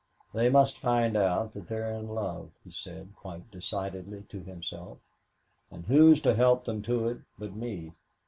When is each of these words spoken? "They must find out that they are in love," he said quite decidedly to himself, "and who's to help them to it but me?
"They 0.33 0.49
must 0.49 0.79
find 0.79 1.15
out 1.15 1.53
that 1.53 1.67
they 1.67 1.75
are 1.75 1.91
in 1.91 2.07
love," 2.07 2.49
he 2.63 2.71
said 2.71 3.09
quite 3.15 3.51
decidedly 3.51 4.23
to 4.29 4.41
himself, 4.41 4.97
"and 5.69 5.85
who's 5.85 6.19
to 6.21 6.33
help 6.33 6.65
them 6.65 6.81
to 6.81 7.07
it 7.07 7.19
but 7.37 7.55
me? 7.55 7.91